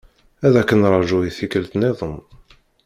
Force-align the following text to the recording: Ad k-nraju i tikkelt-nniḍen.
Ad 0.45 0.53
k-nraju 0.63 1.17
i 1.23 1.31
tikkelt-nniḍen. 1.37 2.15